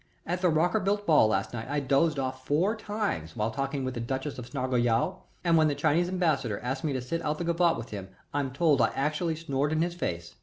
At 0.25 0.41
the 0.41 0.49
Rockerbilt 0.49 1.05
ball 1.05 1.27
last 1.27 1.53
night 1.53 1.67
I 1.69 1.79
dozed 1.79 2.17
off 2.17 2.43
four 2.43 2.75
times 2.75 3.35
while 3.35 3.51
talking 3.51 3.85
with 3.85 3.93
the 3.93 3.99
Duchess 3.99 4.39
of 4.39 4.47
Snarleyow, 4.49 5.17
and 5.43 5.57
when 5.57 5.67
the 5.67 5.75
Chinese 5.75 6.09
Ambassador 6.09 6.59
asked 6.61 6.83
me 6.83 6.91
to 6.93 7.01
sit 7.01 7.21
out 7.21 7.37
the 7.37 7.43
gavotte 7.45 7.77
with 7.77 7.91
him 7.91 8.09
I'm 8.33 8.51
told 8.51 8.81
I 8.81 8.89
actually 8.95 9.35
snored 9.35 9.71
in 9.71 9.83
his 9.83 9.93
face. 9.93 10.37